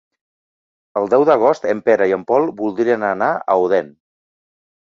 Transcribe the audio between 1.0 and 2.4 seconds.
El deu d'agost en Pere i en